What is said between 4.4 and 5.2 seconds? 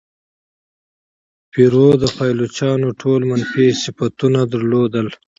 درلودل.